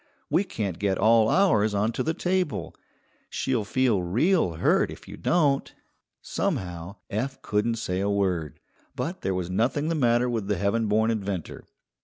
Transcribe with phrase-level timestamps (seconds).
[0.31, 2.75] We can't get all ours onto the table.
[3.29, 5.71] She'll feel real hurt if you don't."
[6.23, 8.59] Somehow Eph couldn't say a word,
[8.95, 11.65] but there was nothing the matter with the heaven born inventor.